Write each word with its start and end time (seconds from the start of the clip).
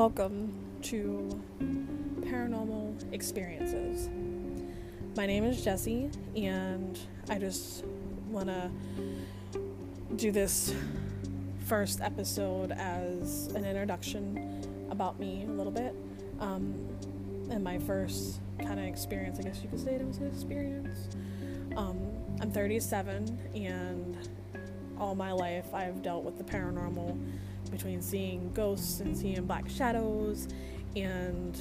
Welcome 0.00 0.50
to 0.84 1.28
Paranormal 2.22 3.12
Experiences. 3.12 4.08
My 5.14 5.26
name 5.26 5.44
is 5.44 5.62
Jessie, 5.62 6.08
and 6.34 6.98
I 7.28 7.36
just 7.36 7.84
want 8.30 8.46
to 8.46 8.70
do 10.16 10.32
this 10.32 10.74
first 11.66 12.00
episode 12.00 12.72
as 12.72 13.48
an 13.48 13.66
introduction 13.66 14.88
about 14.90 15.20
me 15.20 15.44
a 15.46 15.52
little 15.52 15.70
bit. 15.70 15.94
Um, 16.38 16.76
and 17.50 17.62
my 17.62 17.78
first 17.78 18.40
kind 18.58 18.80
of 18.80 18.86
experience, 18.86 19.38
I 19.38 19.42
guess 19.42 19.62
you 19.62 19.68
could 19.68 19.80
say 19.80 19.96
it 19.96 20.06
was 20.06 20.16
an 20.16 20.28
experience. 20.28 21.10
Um, 21.76 22.00
I'm 22.40 22.50
37, 22.50 23.38
and 23.54 24.16
all 24.98 25.14
my 25.14 25.32
life 25.32 25.74
I've 25.74 26.00
dealt 26.00 26.24
with 26.24 26.38
the 26.38 26.44
paranormal 26.44 27.18
between 27.70 28.02
seeing 28.02 28.52
ghosts 28.52 29.00
and 29.00 29.16
seeing 29.16 29.44
black 29.46 29.68
shadows 29.68 30.48
and 30.96 31.56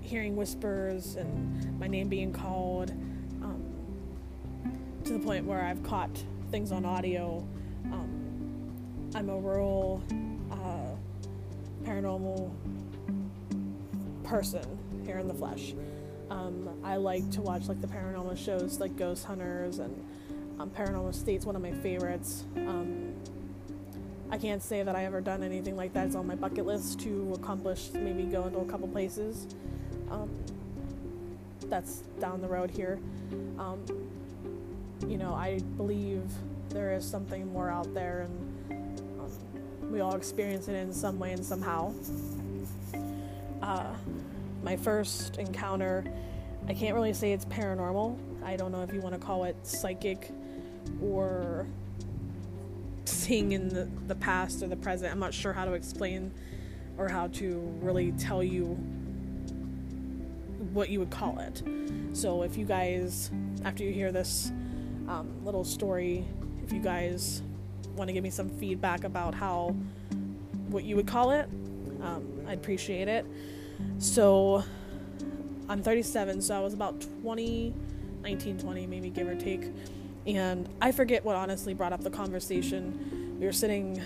hearing 0.00 0.36
whispers 0.36 1.16
and 1.16 1.78
my 1.78 1.86
name 1.86 2.08
being 2.08 2.32
called 2.32 2.90
um, 3.42 3.62
to 5.04 5.12
the 5.12 5.18
point 5.18 5.44
where 5.44 5.62
I've 5.62 5.82
caught 5.82 6.10
things 6.50 6.72
on 6.72 6.84
audio. 6.84 7.46
Um, 7.86 9.12
I'm 9.14 9.28
a 9.28 9.36
rural 9.36 10.02
uh, 10.50 11.86
paranormal 11.86 12.50
person 14.24 14.64
here 15.04 15.18
in 15.18 15.28
the 15.28 15.34
flesh. 15.34 15.74
Um, 16.30 16.68
I 16.82 16.96
like 16.96 17.30
to 17.32 17.42
watch 17.42 17.68
like 17.68 17.80
the 17.80 17.86
paranormal 17.86 18.36
shows 18.42 18.80
like 18.80 18.96
Ghost 18.96 19.24
Hunters 19.24 19.78
and 19.78 20.04
um, 20.58 20.70
Paranormal 20.70 21.14
State's 21.14 21.44
one 21.44 21.56
of 21.56 21.62
my 21.62 21.72
favorites. 21.72 22.44
Um, 22.56 23.03
I 24.30 24.38
can't 24.38 24.62
say 24.62 24.82
that 24.82 24.96
I 24.96 25.04
ever 25.04 25.20
done 25.20 25.42
anything 25.42 25.76
like 25.76 25.92
that. 25.94 26.06
It's 26.06 26.16
on 26.16 26.26
my 26.26 26.34
bucket 26.34 26.66
list 26.66 27.00
to 27.00 27.34
accomplish, 27.34 27.90
maybe 27.92 28.24
go 28.24 28.46
into 28.46 28.58
a 28.58 28.64
couple 28.64 28.88
places. 28.88 29.46
Um, 30.10 30.30
that's 31.68 32.02
down 32.20 32.40
the 32.40 32.48
road 32.48 32.70
here. 32.70 32.98
Um, 33.58 33.84
you 35.06 35.18
know, 35.18 35.34
I 35.34 35.60
believe 35.76 36.22
there 36.70 36.94
is 36.94 37.08
something 37.08 37.52
more 37.52 37.70
out 37.70 37.92
there, 37.94 38.26
and 38.68 39.00
um, 39.20 39.92
we 39.92 40.00
all 40.00 40.14
experience 40.16 40.68
it 40.68 40.74
in 40.74 40.92
some 40.92 41.18
way 41.18 41.32
and 41.32 41.44
somehow. 41.44 41.92
Uh, 43.62 43.94
my 44.62 44.76
first 44.76 45.36
encounter, 45.38 46.04
I 46.68 46.74
can't 46.74 46.94
really 46.94 47.12
say 47.12 47.32
it's 47.32 47.44
paranormal. 47.44 48.18
I 48.44 48.56
don't 48.56 48.72
know 48.72 48.82
if 48.82 48.92
you 48.92 49.00
want 49.00 49.14
to 49.14 49.20
call 49.20 49.44
it 49.44 49.56
psychic 49.62 50.30
or 51.02 51.66
seeing 53.24 53.52
in 53.52 53.68
the, 53.68 53.88
the 54.06 54.14
past 54.14 54.62
or 54.62 54.68
the 54.68 54.76
present. 54.76 55.10
I'm 55.10 55.18
not 55.18 55.34
sure 55.34 55.52
how 55.52 55.64
to 55.64 55.72
explain 55.72 56.30
or 56.98 57.08
how 57.08 57.28
to 57.28 57.58
really 57.80 58.12
tell 58.12 58.42
you 58.42 58.66
what 60.72 60.90
you 60.90 60.98
would 61.00 61.10
call 61.10 61.38
it. 61.38 61.62
So 62.12 62.42
if 62.42 62.56
you 62.56 62.64
guys, 62.64 63.30
after 63.64 63.82
you 63.82 63.92
hear 63.92 64.12
this 64.12 64.52
um, 65.08 65.44
little 65.44 65.64
story, 65.64 66.24
if 66.62 66.72
you 66.72 66.80
guys 66.80 67.42
want 67.96 68.08
to 68.08 68.12
give 68.12 68.22
me 68.22 68.30
some 68.30 68.48
feedback 68.48 69.04
about 69.04 69.34
how 69.34 69.76
what 70.68 70.84
you 70.84 70.96
would 70.96 71.06
call 71.06 71.30
it, 71.30 71.48
um, 72.02 72.26
I'd 72.46 72.58
appreciate 72.58 73.08
it. 73.08 73.24
So 73.98 74.64
I'm 75.68 75.82
37, 75.82 76.42
so 76.42 76.56
I 76.56 76.60
was 76.60 76.74
about 76.74 77.06
20, 77.22 77.72
19, 78.22 78.58
20, 78.58 78.86
maybe 78.86 79.10
give 79.10 79.28
or 79.28 79.34
take. 79.34 79.70
And 80.26 80.68
I 80.80 80.92
forget 80.92 81.24
what 81.24 81.36
honestly 81.36 81.74
brought 81.74 81.92
up 81.92 82.02
the 82.02 82.10
conversation. 82.10 83.36
We 83.38 83.46
were 83.46 83.52
sitting, 83.52 84.00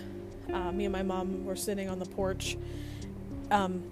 uh, 0.52 0.72
me 0.72 0.84
and 0.84 0.92
my 0.92 1.02
mom 1.02 1.44
were 1.44 1.56
sitting 1.56 1.88
on 1.88 1.98
the 1.98 2.06
porch 2.06 2.56
um, 3.50 3.84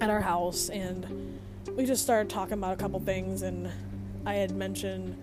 at 0.00 0.08
our 0.08 0.20
house, 0.20 0.68
and 0.68 1.40
we 1.76 1.84
just 1.84 2.02
started 2.02 2.30
talking 2.30 2.54
about 2.54 2.74
a 2.74 2.76
couple 2.76 3.00
things. 3.00 3.42
And 3.42 3.68
I 4.24 4.34
had 4.34 4.52
mentioned 4.52 5.16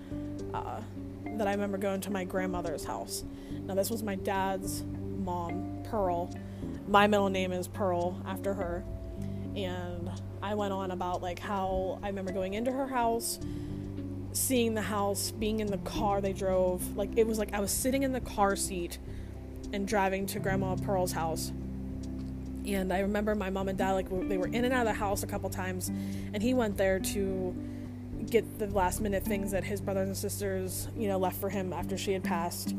uh, 0.53 0.81
that 1.25 1.47
I 1.47 1.51
remember 1.51 1.77
going 1.77 2.01
to 2.01 2.11
my 2.11 2.25
grandmother's 2.25 2.83
house. 2.83 3.23
Now, 3.51 3.75
this 3.75 3.89
was 3.89 4.03
my 4.03 4.15
dad's 4.15 4.83
mom, 5.23 5.83
Pearl. 5.89 6.33
My 6.87 7.07
middle 7.07 7.29
name 7.29 7.53
is 7.53 7.67
Pearl 7.67 8.21
after 8.25 8.53
her. 8.53 8.83
And 9.55 10.09
I 10.41 10.55
went 10.55 10.73
on 10.73 10.91
about 10.91 11.21
like 11.21 11.39
how 11.39 11.99
I 12.03 12.07
remember 12.07 12.31
going 12.31 12.55
into 12.55 12.71
her 12.71 12.87
house 12.87 13.39
seeing 14.33 14.73
the 14.73 14.81
house, 14.81 15.31
being 15.31 15.59
in 15.59 15.67
the 15.67 15.77
car 15.79 16.21
they 16.21 16.33
drove. 16.33 16.95
Like 16.95 17.17
it 17.17 17.25
was 17.25 17.39
like 17.39 17.53
I 17.53 17.59
was 17.59 17.71
sitting 17.71 18.03
in 18.03 18.11
the 18.11 18.21
car 18.21 18.55
seat 18.55 18.97
and 19.73 19.87
driving 19.87 20.25
to 20.27 20.39
Grandma 20.39 20.75
Pearl's 20.75 21.11
house. 21.11 21.51
And 22.65 22.93
I 22.93 22.99
remember 22.99 23.33
my 23.35 23.49
mom 23.49 23.69
and 23.69 23.77
dad 23.77 23.93
like 23.93 24.09
they 24.27 24.37
were 24.37 24.47
in 24.47 24.65
and 24.65 24.73
out 24.73 24.85
of 24.85 24.93
the 24.93 24.99
house 24.99 25.23
a 25.23 25.27
couple 25.27 25.49
times, 25.49 25.89
and 25.89 26.43
he 26.43 26.53
went 26.53 26.77
there 26.77 26.99
to 26.99 27.55
get 28.29 28.59
the 28.59 28.67
last 28.67 29.01
minute 29.01 29.23
things 29.23 29.51
that 29.51 29.63
his 29.63 29.81
brothers 29.81 30.07
and 30.07 30.15
sisters 30.15 30.87
you 30.95 31.07
know 31.07 31.17
left 31.17 31.39
for 31.39 31.49
him 31.49 31.73
after 31.73 31.97
she 31.97 32.13
had 32.13 32.23
passed. 32.23 32.75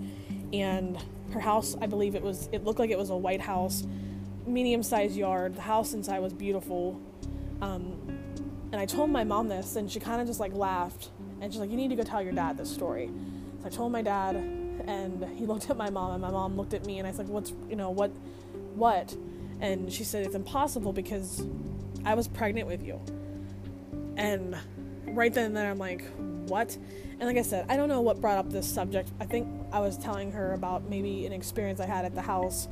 And 0.53 0.99
her 1.33 1.41
house, 1.41 1.77
I 1.81 1.87
believe 1.87 2.15
it 2.15 2.23
was, 2.23 2.49
it 2.53 2.65
looked 2.65 2.79
like 2.79 2.91
it 2.91 2.99
was 2.99 3.11
a 3.11 3.17
white 3.17 3.41
house, 3.41 3.85
medium 4.47 4.83
sized 4.83 5.17
yard. 5.17 5.55
The 5.55 5.63
house 5.63 5.93
inside 5.93 6.19
was 6.21 6.33
beautiful. 6.33 7.01
Um, 7.61 7.97
and 8.73 8.81
I 8.81 8.87
told 8.87 9.11
my 9.11 9.25
mom 9.25 9.49
this, 9.49 9.77
and 9.77 9.91
she 9.91 10.01
kind 10.01 10.21
of 10.21 10.27
just 10.27 10.41
like 10.41 10.53
laughed 10.53 11.11
and 11.41 11.53
she's 11.53 11.61
like, 11.61 11.71
You 11.71 11.77
need 11.77 11.89
to 11.89 11.97
go 11.97 12.03
tell 12.03 12.23
your 12.23 12.33
dad 12.33 12.57
this 12.57 12.73
story. 12.73 13.11
So 13.61 13.67
I 13.67 13.71
told 13.71 13.93
my 13.93 14.03
dad, 14.03 14.37
and 14.37 15.25
he 15.37 15.47
looked 15.47 15.71
at 15.71 15.77
my 15.77 15.91
mom, 15.91 16.13
and 16.13 16.23
my 16.23 16.31
mom 16.31 16.57
looked 16.57 16.75
at 16.75 16.87
me, 16.87 16.99
and 16.99 17.07
I 17.07 17.13
said, 17.13 17.29
What's, 17.29 17.53
you 17.69 17.77
know, 17.77 17.91
what, 17.91 18.11
what? 18.75 19.15
And 19.61 19.93
she 19.93 20.05
said, 20.05 20.27
It's 20.27 20.35
impossible 20.35 20.93
because 20.93 21.45
I 22.05 22.15
was 22.15 22.29
pregnant 22.29 22.67
with 22.67 22.85
you. 22.85 23.01
And 24.17 24.57
right 25.07 25.33
then 25.33 25.47
and 25.47 25.57
there, 25.57 25.71
I'm 25.71 25.79
like, 25.79 26.05
What? 26.47 26.77
And 27.19 27.29
like 27.29 27.37
I 27.37 27.43
said, 27.43 27.67
I 27.69 27.77
don't 27.77 27.89
know 27.89 28.01
what 28.01 28.21
brought 28.21 28.39
up 28.39 28.51
this 28.51 28.67
subject. 28.67 29.11
I 29.21 29.27
think 29.27 29.47
I 29.73 29.81
was 29.81 29.99
telling 29.99 30.33
her 30.33 30.55
about 30.55 30.89
maybe 30.89 31.27
an 31.27 31.33
experience 31.33 31.81
I 31.81 31.87
had 31.87 32.05
at 32.05 32.15
the 32.15 32.23
house, 32.23 32.69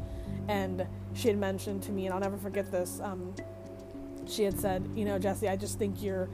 and 0.48 0.86
she 1.14 1.28
had 1.28 1.36
mentioned 1.38 1.82
to 1.84 1.92
me, 1.92 2.06
and 2.06 2.14
I'll 2.14 2.20
never 2.20 2.38
forget 2.38 2.70
this. 2.70 3.00
Um, 3.02 3.34
she 4.26 4.44
had 4.44 4.58
said, 4.58 4.88
You 4.94 5.04
know, 5.04 5.18
Jesse, 5.18 5.48
I 5.48 5.56
just 5.56 5.78
think 5.78 6.02
you're 6.02 6.28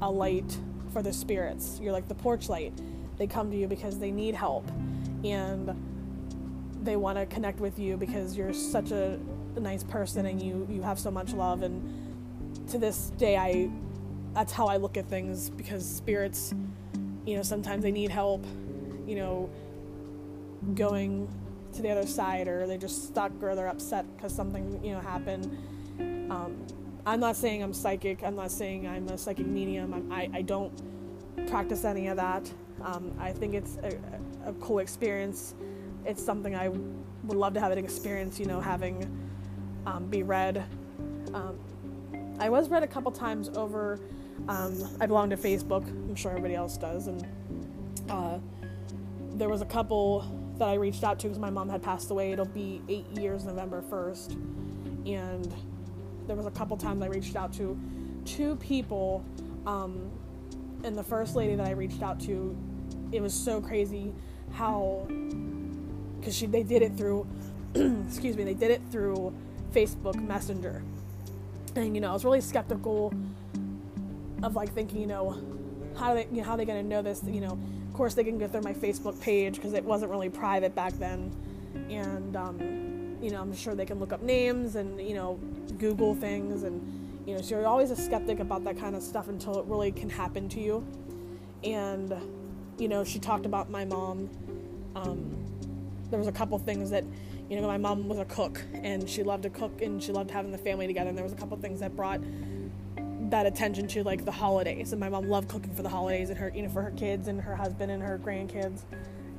a 0.00 0.10
light 0.10 0.58
for 0.96 1.02
the 1.02 1.12
spirits. 1.12 1.78
You're 1.78 1.92
like 1.92 2.08
the 2.08 2.14
porch 2.14 2.48
light. 2.48 2.72
They 3.18 3.26
come 3.26 3.50
to 3.50 3.56
you 3.58 3.68
because 3.68 3.98
they 3.98 4.10
need 4.10 4.34
help 4.34 4.66
and 5.22 5.76
they 6.82 6.96
want 6.96 7.18
to 7.18 7.26
connect 7.26 7.60
with 7.60 7.78
you 7.78 7.98
because 7.98 8.34
you're 8.34 8.54
such 8.54 8.92
a, 8.92 9.18
nice 9.58 9.82
person 9.84 10.26
and 10.26 10.42
you 10.42 10.66
you 10.70 10.82
have 10.82 10.98
so 10.98 11.10
much 11.10 11.32
love 11.32 11.62
and 11.62 12.68
to 12.68 12.76
this 12.76 13.10
day 13.16 13.38
I 13.38 13.70
that's 14.34 14.52
how 14.52 14.66
I 14.66 14.76
look 14.76 14.98
at 14.98 15.08
things 15.08 15.48
because 15.48 15.82
spirits 15.82 16.54
you 17.24 17.36
know 17.36 17.42
sometimes 17.42 17.82
they 17.82 17.90
need 17.90 18.10
help 18.10 18.44
you 19.06 19.16
know 19.16 19.48
going 20.74 21.26
to 21.72 21.80
the 21.80 21.88
other 21.88 22.06
side 22.06 22.48
or 22.48 22.66
they're 22.66 22.76
just 22.76 23.06
stuck 23.06 23.32
or 23.42 23.54
they're 23.54 23.68
upset 23.68 24.04
because 24.14 24.34
something 24.34 24.78
you 24.84 24.92
know 24.92 25.00
happened 25.00 25.46
um, 26.30 26.65
I'm 27.06 27.20
not 27.20 27.36
saying 27.36 27.62
I'm 27.62 27.72
psychic. 27.72 28.24
I'm 28.24 28.34
not 28.34 28.50
saying 28.50 28.88
I'm 28.88 29.06
a 29.08 29.16
psychic 29.16 29.46
medium. 29.46 29.94
I'm, 29.94 30.12
i 30.12 30.28
I, 30.34 30.42
don't 30.42 30.72
practice 31.46 31.84
any 31.84 32.08
of 32.08 32.16
that. 32.16 32.50
Um, 32.82 33.14
I 33.20 33.30
think 33.30 33.54
it's 33.54 33.76
a, 33.76 33.96
a, 34.44 34.52
cool 34.54 34.80
experience. 34.80 35.54
It's 36.04 36.22
something 36.22 36.56
I 36.56 36.68
would 36.68 37.38
love 37.38 37.54
to 37.54 37.60
have 37.60 37.70
an 37.70 37.78
experience, 37.78 38.40
you 38.40 38.46
know, 38.46 38.60
having 38.60 39.08
um, 39.86 40.06
be 40.06 40.24
read. 40.24 40.64
Um, 41.32 41.56
I 42.40 42.48
was 42.48 42.68
read 42.68 42.82
a 42.82 42.88
couple 42.88 43.12
times 43.12 43.50
over. 43.50 44.00
Um, 44.48 44.76
I 45.00 45.06
belong 45.06 45.30
to 45.30 45.36
Facebook. 45.36 45.86
I'm 45.86 46.16
sure 46.16 46.32
everybody 46.32 46.56
else 46.56 46.76
does, 46.76 47.06
and 47.06 47.24
uh, 48.10 48.38
there 49.34 49.48
was 49.48 49.62
a 49.62 49.66
couple 49.66 50.24
that 50.58 50.68
I 50.68 50.74
reached 50.74 51.04
out 51.04 51.20
to 51.20 51.28
because 51.28 51.38
my 51.38 51.50
mom 51.50 51.68
had 51.68 51.82
passed 51.82 52.10
away. 52.10 52.32
It'll 52.32 52.44
be 52.46 52.82
eight 52.88 53.06
years 53.12 53.44
November 53.44 53.82
1st, 53.88 54.32
and 55.06 55.54
there 56.26 56.36
was 56.36 56.46
a 56.46 56.50
couple 56.50 56.76
times 56.76 57.02
I 57.02 57.06
reached 57.06 57.36
out 57.36 57.52
to 57.54 57.78
two 58.24 58.56
people, 58.56 59.24
um, 59.66 60.10
and 60.84 60.96
the 60.96 61.02
first 61.02 61.36
lady 61.36 61.54
that 61.54 61.66
I 61.66 61.70
reached 61.70 62.02
out 62.02 62.20
to, 62.20 62.56
it 63.12 63.20
was 63.22 63.32
so 63.32 63.60
crazy 63.60 64.12
how, 64.52 65.06
because 66.18 66.36
she 66.36 66.46
they 66.46 66.62
did 66.62 66.82
it 66.82 66.96
through, 66.96 67.26
excuse 67.74 68.36
me, 68.36 68.44
they 68.44 68.54
did 68.54 68.70
it 68.70 68.82
through 68.90 69.32
Facebook 69.72 70.20
Messenger, 70.20 70.82
and 71.74 71.94
you 71.94 72.00
know 72.00 72.10
I 72.10 72.12
was 72.12 72.24
really 72.24 72.40
skeptical 72.40 73.12
of 74.42 74.54
like 74.54 74.72
thinking 74.72 75.00
you 75.00 75.06
know 75.06 75.40
how 75.96 76.14
they 76.14 76.26
you 76.30 76.38
know 76.38 76.44
how 76.44 76.52
are 76.52 76.56
they 76.56 76.64
gonna 76.64 76.82
know 76.82 77.00
this 77.00 77.22
you 77.24 77.40
know 77.40 77.58
of 77.88 77.94
course 77.94 78.14
they 78.14 78.24
can 78.24 78.38
go 78.38 78.46
through 78.46 78.60
my 78.60 78.74
Facebook 78.74 79.18
page 79.20 79.56
because 79.56 79.72
it 79.72 79.82
wasn't 79.84 80.10
really 80.10 80.28
private 80.28 80.74
back 80.74 80.92
then, 80.94 81.32
and 81.88 82.36
um, 82.36 82.85
you 83.26 83.32
know 83.32 83.40
I'm 83.40 83.52
sure 83.56 83.74
they 83.74 83.84
can 83.84 83.98
look 83.98 84.12
up 84.12 84.22
names 84.22 84.76
and 84.76 85.00
you 85.00 85.14
know 85.14 85.34
Google 85.78 86.14
things, 86.14 86.62
and 86.62 87.26
you 87.26 87.34
know, 87.34 87.42
so 87.42 87.56
you're 87.56 87.66
always 87.66 87.90
a 87.90 87.96
skeptic 87.96 88.38
about 88.38 88.62
that 88.62 88.78
kind 88.78 88.94
of 88.94 89.02
stuff 89.02 89.26
until 89.26 89.58
it 89.58 89.66
really 89.66 89.90
can 89.90 90.08
happen 90.08 90.48
to 90.50 90.60
you. 90.60 90.86
And 91.64 92.14
you 92.78 92.86
know, 92.86 93.02
she 93.02 93.18
talked 93.18 93.44
about 93.44 93.68
my 93.68 93.84
mom. 93.84 94.30
Um, 94.94 95.44
there 96.08 96.20
was 96.20 96.28
a 96.28 96.32
couple 96.32 96.56
things 96.60 96.88
that 96.90 97.02
you 97.50 97.60
know, 97.60 97.66
my 97.66 97.78
mom 97.78 98.08
was 98.08 98.18
a 98.18 98.24
cook 98.24 98.62
and 98.74 99.10
she 99.10 99.24
loved 99.24 99.42
to 99.42 99.50
cook 99.50 99.82
and 99.82 100.00
she 100.00 100.12
loved 100.12 100.30
having 100.30 100.52
the 100.52 100.58
family 100.58 100.86
together. 100.86 101.08
And 101.08 101.18
there 101.18 101.24
was 101.24 101.32
a 101.32 101.36
couple 101.36 101.56
things 101.56 101.80
that 101.80 101.96
brought 101.96 102.20
that 103.30 103.44
attention 103.44 103.88
to 103.88 104.04
like 104.04 104.24
the 104.24 104.32
holidays. 104.32 104.92
And 104.92 105.00
my 105.00 105.08
mom 105.08 105.28
loved 105.28 105.48
cooking 105.48 105.74
for 105.74 105.82
the 105.82 105.88
holidays 105.88 106.30
and 106.30 106.38
her, 106.38 106.52
you 106.54 106.62
know, 106.62 106.68
for 106.68 106.82
her 106.82 106.92
kids 106.92 107.26
and 107.26 107.40
her 107.40 107.56
husband 107.56 107.90
and 107.90 108.00
her 108.02 108.18
grandkids. 108.18 108.82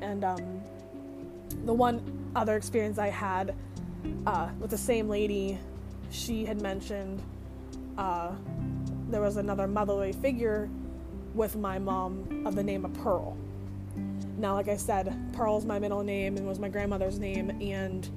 And 0.01 0.25
um, 0.25 0.62
the 1.66 1.74
one 1.74 2.31
other 2.36 2.57
experience 2.57 2.98
I 2.98 3.07
had 3.07 3.56
uh, 4.25 4.50
with 4.59 4.71
the 4.71 4.77
same 4.77 5.09
lady, 5.09 5.59
she 6.09 6.45
had 6.45 6.62
mentioned 6.62 7.21
uh, 7.98 8.31
there 9.09 9.21
was 9.21 9.38
another 9.38 9.68
motherly 9.68 10.13
figure 10.13 10.69
with 11.33 11.56
my 11.56 11.80
mom 11.80 12.44
of 12.45 12.56
the 12.56 12.63
name 12.63 12.86
of 12.86 12.94
Pearl. 12.95 13.38
Now, 14.38 14.54
like 14.54 14.68
I 14.68 14.77
said, 14.77 15.15
Pearl's 15.33 15.65
my 15.65 15.80
middle 15.80 16.04
name 16.04 16.38
and 16.38 16.48
was 16.48 16.59
my 16.59 16.69
grandmother's 16.69 17.19
name, 17.19 17.50
and 17.62 18.07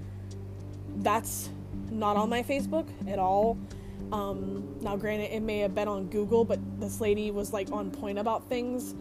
that's 0.97 1.51
not 1.91 2.17
on 2.17 2.29
my 2.29 2.43
Facebook 2.43 2.89
at 3.09 3.19
all. 3.19 3.59
Um, 4.13 4.77
now, 4.81 4.97
granted, 4.97 5.33
it 5.33 5.41
may 5.41 5.59
have 5.61 5.75
been 5.75 5.89
on 5.89 6.07
Google, 6.09 6.45
but 6.45 6.59
this 6.81 7.01
lady 7.01 7.31
was 7.31 7.53
like 7.53 7.71
on 7.73 7.91
point 7.91 8.19
about 8.19 8.49
things, 8.49 8.95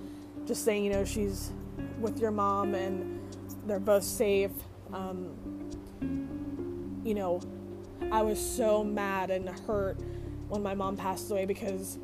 just 0.45 0.63
saying, 0.63 0.85
you 0.85 0.91
know, 0.91 1.03
she's 1.03 1.51
with 1.99 2.19
your 2.19 2.31
mom 2.31 2.75
and 2.75 3.19
they're 3.65 3.79
both 3.79 4.03
safe. 4.03 4.51
Um, 4.93 5.31
you 7.09 7.15
know, 7.15 7.41
I 8.11 8.21
was 8.21 8.39
so 8.39 8.83
mad 8.83 9.31
and 9.31 9.49
hurt 9.49 9.97
when 10.47 10.61
my 10.61 10.75
mom 10.75 10.95
passed 10.95 11.31
away 11.31 11.45
because 11.45 11.97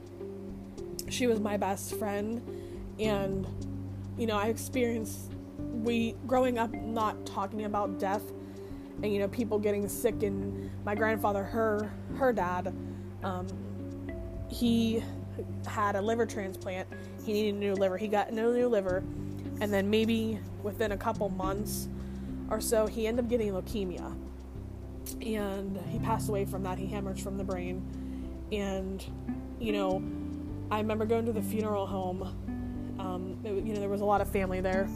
she 1.10 1.28
was 1.28 1.40
my 1.40 1.57
best 1.57 1.94
friend. 2.00 2.42
And 3.00 3.48
you 4.18 4.25
know, 4.25 4.36
I 4.36 4.48
experienced 4.48 5.31
we 5.60 6.16
growing 6.25 6.57
up 6.57 6.74
not 6.74 7.24
talking 7.24 7.66
about 7.66 8.00
death 8.00 8.24
and 9.04 9.13
you 9.13 9.19
know 9.19 9.28
people 9.28 9.60
getting 9.60 9.88
sick 9.88 10.24
and 10.24 10.72
my 10.84 10.96
grandfather 10.96 11.44
her 11.44 11.92
her 12.16 12.34
dad 12.34 12.74
um, 13.24 13.48
he 14.50 15.04
had 15.68 15.96
a 15.96 16.02
liver 16.02 16.25
transplant. 16.25 16.88
He 17.25 17.34
needed 17.34 17.56
a 17.56 17.57
new 17.57 17.74
liver. 17.74 17.98
He 17.98 18.07
got 18.07 18.30
a 18.30 18.36
new 18.36 18.68
liver. 18.68 19.04
And 19.60 19.74
then 19.74 19.90
maybe 19.90 20.40
within 20.63 20.94
a 20.94 20.98
couple 20.98 21.30
months 21.30 21.90
or 22.50 22.62
so 22.62 22.88
he 22.88 23.07
ended 23.07 23.25
up 23.25 23.30
getting 23.30 23.52
leukemia 23.52 24.16
and 25.22 25.80
he 25.90 26.00
passed 26.00 26.30
away 26.30 26.46
from 26.46 26.63
that 26.63 26.78
he 26.78 26.88
hemorrhaged 26.88 27.22
from 27.22 27.38
the 27.38 27.44
brain 27.44 27.81
and 28.52 29.06
you 29.60 29.72
know 29.72 30.04
i 30.72 30.78
remember 30.80 31.06
going 31.06 31.25
to 31.25 31.34
the 31.34 31.42
funeral 31.42 31.86
home 31.86 32.36
um, 33.00 33.38
it, 33.44 33.63
you 33.66 33.74
know, 33.74 33.80
there 33.80 33.90
was 33.90 34.02
a 34.02 34.06
lot 34.06 34.22
of 34.22 34.30
family 34.30 34.62
there. 34.62 34.88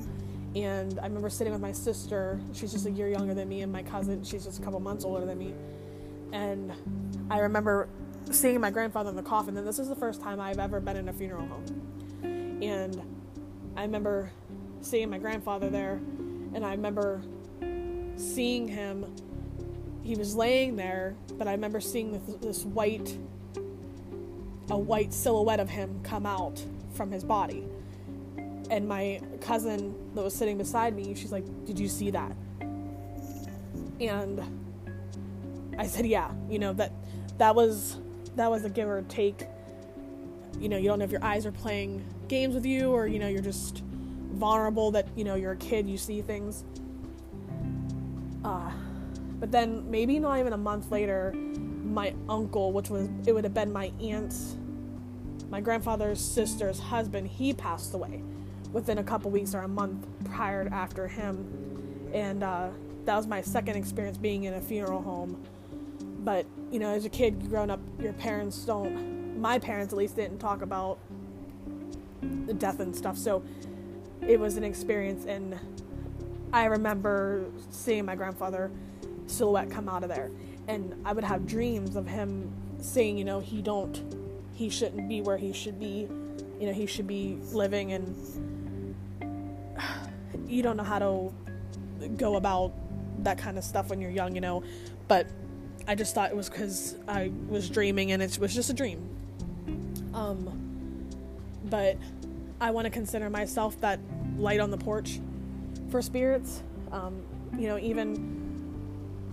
And 0.56 1.00
I 1.00 1.04
remember 1.04 1.30
sitting 1.30 1.54
with 1.54 1.62
my 1.62 1.72
sister. 1.72 2.40
She's 2.54 2.72
just 2.72 2.86
a 2.86 2.92
year 2.92 3.08
younger 3.08 3.34
than 3.34 3.48
me, 3.48 3.62
and 3.62 3.72
my 3.72 3.84
cousin. 3.84 4.24
She's 4.24 4.46
just 4.46 4.60
a 4.60 4.64
couple 4.64 4.80
months 4.80 5.06
older 5.06 5.26
than 5.26 5.38
me. 5.38 5.54
And 6.34 6.72
I 7.30 7.40
remember 7.40 7.88
seeing 8.32 8.60
my 8.60 8.72
grandfather 8.72 9.10
in 9.10 9.16
the 9.16 9.24
coffin. 9.24 9.58
And 9.58 9.68
this 9.68 9.80
is 9.80 9.90
the 9.90 9.96
first 9.96 10.22
time 10.22 10.40
I've 10.40 10.60
ever 10.60 10.80
been 10.80 10.98
in 10.98 11.10
a 11.10 11.14
funeral 11.14 11.46
home. 11.48 12.60
And 12.64 13.02
I 13.76 13.84
remember 13.84 14.32
seeing 14.82 15.10
my 15.10 15.20
grandfather 15.20 15.70
there, 15.70 16.00
and 16.54 16.66
I 16.66 16.72
remember 16.72 17.22
seeing 18.16 18.68
him. 18.68 19.06
He 20.10 20.16
was 20.16 20.36
laying 20.36 20.76
there, 20.76 21.16
but 21.38 21.48
I 21.48 21.52
remember 21.52 21.80
seeing 21.80 22.14
this, 22.14 22.36
this 22.42 22.66
white, 22.66 23.16
a 24.72 24.76
white 24.76 25.14
silhouette 25.14 25.60
of 25.60 25.70
him 25.70 26.00
come 26.02 26.26
out 26.26 26.66
from 26.96 27.12
his 27.12 27.24
body 27.24 27.68
and 28.72 28.88
my 28.88 29.22
cousin 29.42 29.94
that 30.16 30.24
was 30.24 30.34
sitting 30.34 30.58
beside 30.58 30.96
me, 30.96 31.14
she's 31.14 31.32
like, 31.32 31.46
Did 31.66 31.80
you 31.80 31.88
see 31.88 32.10
that? 32.10 32.36
And 34.00 34.42
I 35.78 35.86
said, 35.86 36.08
Yeah, 36.08 36.32
you 36.50 36.58
know, 36.58 36.74
that 36.74 36.92
that 37.38 37.54
was 37.54 38.00
that 38.36 38.50
was 38.50 38.66
a 38.66 38.70
give 38.70 38.88
or 38.88 39.04
take. 39.04 39.46
You 40.60 40.70
know, 40.70 40.78
you 40.78 40.88
don't 40.88 40.98
know 40.98 41.06
if 41.06 41.12
your 41.12 41.24
eyes 41.24 41.46
are 41.46 41.52
playing 41.52 42.04
games 42.28 42.56
with 42.56 42.66
you 42.66 42.92
or, 42.92 43.06
you 43.06 43.20
know, 43.20 43.28
you're 43.28 43.44
just 43.44 43.84
vulnerable 44.34 44.90
that, 44.92 45.08
you 45.16 45.24
know, 45.24 45.36
you're 45.36 45.52
a 45.52 45.58
kid, 45.58 45.88
you 45.88 45.98
see 45.98 46.22
things. 46.22 46.64
Uh, 48.44 48.72
but 49.40 49.52
then 49.52 49.90
maybe 49.90 50.20
not 50.20 50.40
even 50.40 50.54
a 50.54 50.58
month 50.58 50.92
later, 50.92 51.34
my 51.34 52.14
uncle, 52.28 52.72
which 52.72 52.90
was 52.90 53.10
it 53.26 53.34
would 53.34 53.44
have 53.44 53.54
been 53.54 53.72
my 53.72 53.92
aunt's 54.02 54.56
my 55.50 55.62
grandfather's 55.62 56.20
sister's 56.20 56.80
husband, 56.80 57.28
he 57.28 57.54
passed 57.54 57.94
away 57.94 58.22
within 58.72 59.00
a 59.00 59.04
couple 59.04 59.32
weeks 59.32 59.56
or 59.56 59.62
a 59.62 59.68
month 59.68 60.06
prior 60.26 60.64
to 60.64 60.74
after 60.74 61.08
him. 61.08 62.10
And 62.14 62.44
uh, 62.44 62.70
that 63.06 63.16
was 63.16 63.28
my 63.28 63.42
second 63.42 63.76
experience 63.76 64.18
being 64.18 64.44
in 64.44 64.54
a 64.54 64.62
funeral 64.62 65.02
home. 65.02 65.44
But, 66.24 66.46
you 66.72 66.80
know, 66.80 66.90
as 66.90 67.06
a 67.06 67.10
kid 67.10 67.50
growing 67.50 67.72
up, 67.72 67.80
your 68.00 68.14
parents 68.14 68.64
don't, 68.66 69.40
my 69.42 69.58
parents 69.58 69.94
at 69.94 69.98
least 69.98 70.16
didn't 70.16 70.40
talk 70.40 70.62
about 70.62 71.00
the 72.46 72.54
death 72.54 72.80
and 72.80 72.96
stuff. 72.96 73.18
So 73.18 73.42
it 74.28 74.40
was 74.40 74.58
an 74.58 74.64
experience. 74.64 75.26
And 75.26 75.58
I 76.54 76.66
remember 76.66 77.46
seeing 77.72 78.06
my 78.06 78.16
grandfather 78.16 78.70
silhouette 79.40 79.72
come 79.72 79.88
out 79.88 80.04
of 80.04 80.10
there. 80.10 80.30
And 80.68 80.94
I 81.06 81.14
would 81.14 81.24
have 81.24 81.48
dreams 81.48 81.96
of 81.96 82.06
him 82.06 82.52
saying, 82.80 83.18
you 83.18 83.24
know, 83.24 83.40
he 83.40 83.62
don't, 83.62 84.04
he 84.54 84.70
shouldn't 84.70 85.08
be 85.08 85.22
where 85.22 85.38
he 85.38 85.54
should 85.54 85.80
be. 85.80 86.08
You 86.60 86.68
know, 86.68 86.74
he 86.74 86.86
should 86.86 87.08
be 87.08 87.38
living 87.54 87.94
and 87.94 89.06
you 90.48 90.62
don't 90.62 90.78
know 90.78 90.84
how 90.84 91.00
to 91.00 91.34
go 92.18 92.36
about 92.36 92.74
that 93.24 93.38
kind 93.38 93.58
of 93.58 93.64
stuff 93.64 93.90
when 93.90 94.02
you're 94.02 94.12
young, 94.12 94.36
you 94.36 94.42
know. 94.42 94.62
But 95.08 95.28
I 95.88 95.96
just 95.96 96.14
thought 96.14 96.30
it 96.30 96.36
was 96.36 96.50
because 96.50 96.96
I 97.08 97.32
was 97.48 97.70
dreaming 97.70 98.12
and 98.12 98.22
it 98.22 98.38
was 98.40 98.54
just 98.54 98.70
a 98.70 98.74
dream. 98.74 99.10
Um, 100.14 101.08
but 101.66 101.98
I 102.60 102.72
want 102.72 102.86
to 102.86 102.92
consider 102.92 103.30
myself 103.30 103.80
that 103.80 104.00
light 104.38 104.60
on 104.60 104.70
the 104.70 104.78
porch 104.78 105.22
for 105.90 106.02
spirits. 106.02 106.62
Um, 106.92 107.24
you 107.58 107.68
know, 107.68 107.80
even 107.80 108.49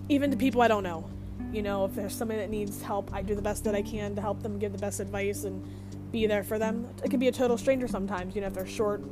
even 0.09 0.31
to 0.31 0.37
people 0.37 0.63
I 0.63 0.69
don't 0.69 0.83
know. 0.83 1.09
You 1.53 1.63
know, 1.63 1.85
if 1.85 1.95
there's 1.95 2.15
somebody 2.15 2.41
that 2.41 2.51
needs 2.51 2.83
help, 2.83 3.13
I 3.13 3.23
do 3.23 3.35
the 3.35 3.43
best 3.43 3.65
that 3.65 3.75
I 3.75 3.83
can 3.83 4.15
to 4.17 4.21
help 4.21 4.43
them, 4.43 4.59
give 4.59 4.73
the 4.73 4.79
best 4.79 5.01
advice, 5.01 5.45
and 5.45 5.65
be 6.13 6.27
there 6.27 6.43
for 6.43 6.59
them. 6.59 6.89
It 7.05 7.11
could 7.11 7.21
be 7.21 7.29
a 7.29 7.33
total 7.33 7.57
stranger 7.57 7.89
sometimes. 7.89 8.35
You 8.35 8.41
know, 8.41 8.49
if 8.49 8.55
they're 8.55 8.67
short 8.67 9.03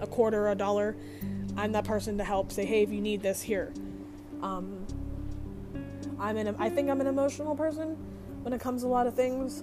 a 0.00 0.06
quarter, 0.06 0.48
a 0.48 0.54
dollar, 0.54 0.96
I'm 1.56 1.72
that 1.72 1.84
person 1.84 2.18
to 2.18 2.24
help 2.24 2.50
say, 2.52 2.64
hey, 2.64 2.82
if 2.82 2.90
you 2.90 3.00
need 3.00 3.22
this, 3.22 3.40
here. 3.40 3.72
Um, 4.42 4.86
I'm 6.18 6.36
an, 6.36 6.54
I 6.58 6.68
think 6.68 6.90
I'm 6.90 7.00
an 7.00 7.06
emotional 7.06 7.54
person 7.54 7.96
when 8.42 8.52
it 8.52 8.60
comes 8.60 8.82
to 8.82 8.88
a 8.88 8.90
lot 8.90 9.06
of 9.06 9.14
things. 9.14 9.62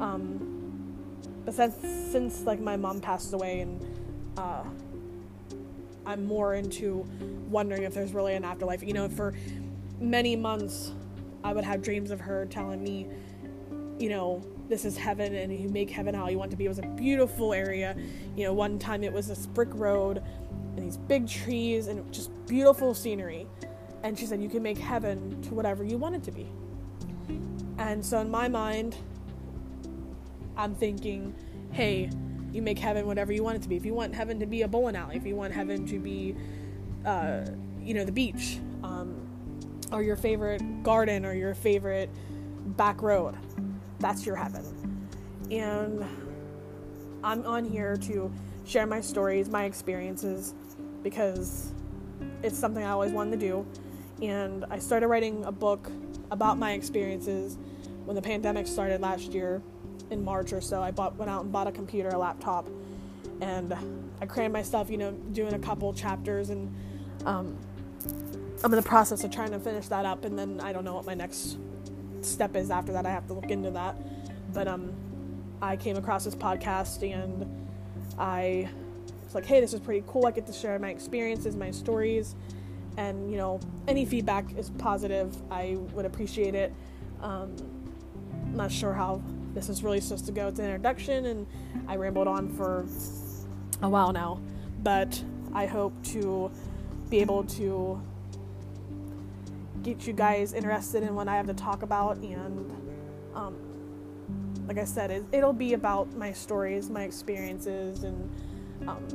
Um, 0.00 0.96
but 1.44 1.54
since, 1.54 1.76
since 2.12 2.42
like 2.42 2.60
my 2.60 2.76
mom 2.76 3.00
passed 3.00 3.32
away 3.32 3.60
and 3.60 3.80
uh, 4.36 4.62
I'm 6.06 6.24
more 6.24 6.54
into 6.54 7.06
wondering 7.48 7.84
if 7.84 7.94
there's 7.94 8.12
really 8.12 8.34
an 8.34 8.44
afterlife. 8.44 8.82
You 8.82 8.92
know, 8.92 9.08
for 9.08 9.34
many 10.00 10.36
months, 10.36 10.92
I 11.44 11.52
would 11.52 11.64
have 11.64 11.82
dreams 11.82 12.10
of 12.10 12.20
her 12.20 12.46
telling 12.46 12.82
me, 12.82 13.08
you 13.98 14.08
know, 14.08 14.42
this 14.68 14.84
is 14.84 14.96
heaven 14.96 15.34
and 15.34 15.52
you 15.52 15.68
make 15.68 15.90
heaven 15.90 16.14
how 16.14 16.28
you 16.28 16.38
want 16.38 16.50
to 16.52 16.56
be. 16.56 16.64
It 16.64 16.68
was 16.68 16.78
a 16.78 16.86
beautiful 16.86 17.52
area. 17.52 17.96
You 18.36 18.44
know, 18.44 18.52
one 18.52 18.78
time 18.78 19.02
it 19.02 19.12
was 19.12 19.28
this 19.28 19.46
brick 19.46 19.70
road 19.74 20.22
and 20.76 20.78
these 20.84 20.96
big 20.96 21.28
trees 21.28 21.88
and 21.88 22.10
just 22.12 22.30
beautiful 22.46 22.94
scenery. 22.94 23.46
And 24.02 24.18
she 24.18 24.26
said, 24.26 24.42
You 24.42 24.48
can 24.48 24.62
make 24.62 24.78
heaven 24.78 25.42
to 25.42 25.54
whatever 25.54 25.84
you 25.84 25.98
want 25.98 26.14
it 26.14 26.22
to 26.24 26.32
be. 26.32 26.50
And 27.78 28.04
so 28.04 28.20
in 28.20 28.30
my 28.30 28.48
mind, 28.48 28.96
I'm 30.56 30.74
thinking, 30.74 31.34
hey, 31.72 32.10
you 32.52 32.62
make 32.62 32.78
heaven 32.78 33.06
whatever 33.06 33.32
you 33.32 33.42
want 33.42 33.56
it 33.56 33.62
to 33.62 33.68
be. 33.68 33.76
If 33.76 33.86
you 33.86 33.94
want 33.94 34.14
heaven 34.14 34.38
to 34.40 34.46
be 34.46 34.62
a 34.62 34.68
bowling 34.68 34.96
alley, 34.96 35.16
if 35.16 35.26
you 35.26 35.34
want 35.34 35.52
heaven 35.52 35.86
to 35.86 35.98
be, 35.98 36.36
uh, 37.06 37.46
you 37.80 37.94
know, 37.94 38.04
the 38.04 38.12
beach, 38.12 38.58
um, 38.82 39.29
or 39.92 40.02
your 40.02 40.16
favorite 40.16 40.82
garden, 40.82 41.24
or 41.24 41.34
your 41.34 41.54
favorite 41.54 42.10
back 42.76 43.02
road, 43.02 43.36
that's 43.98 44.24
your 44.24 44.36
heaven. 44.36 44.64
And 45.50 46.04
I'm 47.22 47.44
on 47.44 47.64
here 47.64 47.96
to 47.96 48.32
share 48.64 48.86
my 48.86 49.00
stories, 49.00 49.48
my 49.48 49.64
experiences, 49.64 50.54
because 51.02 51.72
it's 52.42 52.58
something 52.58 52.84
I 52.84 52.90
always 52.90 53.12
wanted 53.12 53.40
to 53.40 53.46
do. 53.46 53.66
And 54.22 54.64
I 54.70 54.78
started 54.78 55.08
writing 55.08 55.44
a 55.44 55.52
book 55.52 55.90
about 56.30 56.58
my 56.58 56.72
experiences 56.72 57.58
when 58.04 58.14
the 58.14 58.22
pandemic 58.22 58.66
started 58.66 59.00
last 59.00 59.32
year 59.32 59.62
in 60.10 60.24
March 60.24 60.52
or 60.52 60.60
so. 60.60 60.82
I 60.82 60.90
bought 60.90 61.16
went 61.16 61.30
out 61.30 61.42
and 61.42 61.52
bought 61.52 61.66
a 61.66 61.72
computer, 61.72 62.10
a 62.10 62.18
laptop, 62.18 62.68
and 63.40 63.74
I 64.20 64.26
crammed 64.26 64.52
my 64.52 64.62
stuff, 64.62 64.90
you 64.90 64.98
know, 64.98 65.12
doing 65.32 65.54
a 65.54 65.58
couple 65.58 65.92
chapters 65.92 66.50
and 66.50 66.74
um, 67.24 67.58
I'm 68.62 68.72
in 68.72 68.76
the 68.76 68.82
process 68.82 69.24
of 69.24 69.30
trying 69.30 69.50
to 69.52 69.58
finish 69.58 69.88
that 69.88 70.04
up 70.04 70.24
and 70.24 70.38
then 70.38 70.60
I 70.60 70.72
don't 70.72 70.84
know 70.84 70.94
what 70.94 71.06
my 71.06 71.14
next 71.14 71.58
step 72.22 72.56
is 72.56 72.70
after 72.70 72.92
that. 72.92 73.06
I 73.06 73.10
have 73.10 73.26
to 73.28 73.32
look 73.32 73.50
into 73.50 73.70
that. 73.72 73.96
But 74.52 74.68
um 74.68 74.92
I 75.62 75.76
came 75.76 75.96
across 75.96 76.24
this 76.24 76.34
podcast 76.34 77.02
and 77.02 77.46
I 78.18 78.68
was 79.24 79.34
like, 79.34 79.46
hey, 79.46 79.60
this 79.60 79.72
is 79.74 79.80
pretty 79.80 80.04
cool. 80.06 80.26
I 80.26 80.30
get 80.30 80.46
to 80.46 80.52
share 80.52 80.78
my 80.78 80.90
experiences, 80.90 81.56
my 81.56 81.70
stories, 81.70 82.34
And, 82.96 83.30
you 83.30 83.38
know, 83.38 83.60
any 83.88 84.04
feedback 84.04 84.56
is 84.56 84.70
positive. 84.70 85.36
I 85.50 85.76
would 85.94 86.04
appreciate 86.04 86.54
it. 86.54 86.72
Um, 87.22 87.54
I'm 88.32 88.56
not 88.56 88.72
sure 88.72 88.92
how 88.92 89.22
this 89.54 89.68
is 89.68 89.82
really 89.82 90.00
supposed 90.00 90.26
to 90.26 90.32
go. 90.32 90.48
It's 90.48 90.58
an 90.58 90.66
introduction, 90.66 91.26
and 91.26 91.46
I 91.88 91.96
rambled 91.96 92.28
on 92.28 92.48
for 92.50 92.86
a 93.82 93.88
while 93.88 94.12
now. 94.12 94.40
But 94.82 95.22
I 95.54 95.66
hope 95.66 95.92
to 96.06 96.50
be 97.08 97.20
able 97.20 97.44
to 97.44 98.00
get 99.82 100.06
you 100.06 100.12
guys 100.12 100.52
interested 100.52 101.02
in 101.02 101.14
what 101.14 101.28
I 101.28 101.36
have 101.36 101.46
to 101.46 101.54
talk 101.54 101.82
about. 101.82 102.16
And 102.18 102.72
um, 103.34 103.56
like 104.66 104.78
I 104.78 104.84
said, 104.84 105.10
it, 105.10 105.42
will 105.42 105.52
be 105.52 105.72
about 105.74 106.14
my 106.16 106.32
stories, 106.32 106.90
my 106.90 107.02
experiences, 107.02 108.04
and 108.04 108.30
um, 108.86 109.06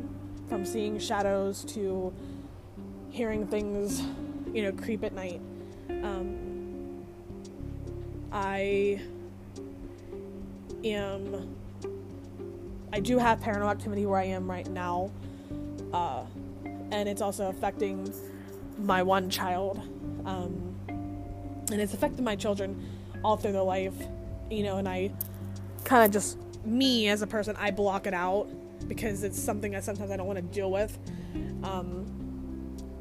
from 0.47 0.65
seeing 0.65 0.99
shadows 0.99 1.63
to 1.65 2.13
hearing 3.09 3.47
things, 3.47 4.03
you 4.53 4.63
know, 4.63 4.71
creep 4.71 5.03
at 5.03 5.13
night. 5.13 5.41
Um, 5.89 7.05
I 8.31 9.01
am. 10.83 11.55
I 12.91 12.99
do 12.99 13.17
have 13.17 13.39
paranormal 13.39 13.71
activity 13.71 14.05
where 14.05 14.19
I 14.19 14.25
am 14.25 14.49
right 14.49 14.69
now, 14.69 15.11
uh, 15.93 16.23
and 16.91 17.09
it's 17.09 17.21
also 17.21 17.49
affecting 17.49 18.13
my 18.77 19.03
one 19.03 19.29
child, 19.29 19.81
um, 20.25 20.75
and 20.87 21.81
it's 21.81 21.93
affected 21.93 22.23
my 22.23 22.35
children 22.35 22.83
all 23.23 23.37
through 23.37 23.53
their 23.53 23.61
life, 23.61 23.95
you 24.49 24.63
know. 24.63 24.77
And 24.77 24.87
I 24.87 25.11
kind 25.83 26.05
of 26.05 26.11
just 26.11 26.37
me 26.65 27.07
as 27.07 27.21
a 27.21 27.27
person, 27.27 27.55
I 27.57 27.71
block 27.71 28.07
it 28.07 28.13
out 28.13 28.47
because 28.87 29.23
it's 29.23 29.41
something 29.41 29.71
that 29.71 29.83
sometimes 29.83 30.11
I 30.11 30.17
don't 30.17 30.27
want 30.27 30.37
to 30.37 30.43
deal 30.43 30.71
with. 30.71 30.97
Um, 31.63 32.05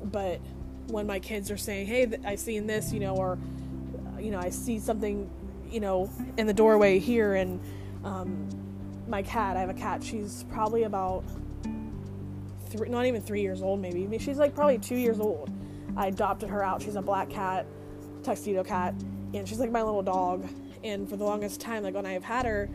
but 0.04 0.40
when 0.88 1.06
my 1.06 1.18
kids 1.18 1.50
are 1.50 1.56
saying, 1.56 1.86
"Hey, 1.86 2.10
I 2.24 2.36
seen 2.36 2.66
this," 2.66 2.92
you 2.92 3.00
know, 3.00 3.16
or 3.16 3.38
you 4.18 4.30
know, 4.30 4.38
I 4.38 4.50
see 4.50 4.78
something, 4.78 5.30
you 5.70 5.80
know, 5.80 6.10
in 6.38 6.46
the 6.46 6.54
doorway 6.54 6.98
here, 6.98 7.34
and 7.34 7.60
um, 8.04 8.48
my 9.08 9.22
cat. 9.22 9.56
I 9.56 9.60
have 9.60 9.70
a 9.70 9.74
cat. 9.74 10.02
She's 10.02 10.44
probably 10.50 10.84
about 10.84 11.24
three, 12.68 12.88
not 12.88 13.06
even 13.06 13.20
three 13.20 13.42
years 13.42 13.62
old, 13.62 13.80
maybe. 13.80 14.04
I 14.04 14.06
mean, 14.06 14.20
she's 14.20 14.38
like 14.38 14.54
probably 14.54 14.78
two 14.78 14.96
years 14.96 15.20
old. 15.20 15.50
I 15.96 16.08
adopted 16.08 16.50
her 16.50 16.62
out. 16.62 16.82
She's 16.82 16.96
a 16.96 17.02
black 17.02 17.30
cat, 17.30 17.66
tuxedo 18.22 18.64
cat, 18.64 18.94
and 19.32 19.48
she's 19.48 19.60
like 19.60 19.70
my 19.70 19.82
little 19.82 20.02
dog. 20.02 20.48
And 20.82 21.08
for 21.08 21.16
the 21.16 21.24
longest 21.24 21.60
time, 21.60 21.82
like 21.82 21.94
when 21.94 22.06
I've 22.06 22.24
had 22.24 22.44
her, 22.46 22.68